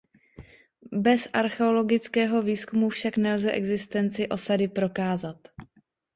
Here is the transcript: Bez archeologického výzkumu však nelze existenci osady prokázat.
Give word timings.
Bez 0.95 1.27
archeologického 1.33 2.41
výzkumu 2.41 2.89
však 2.89 3.17
nelze 3.17 3.51
existenci 3.51 4.29
osady 4.29 4.67
prokázat. 4.67 5.37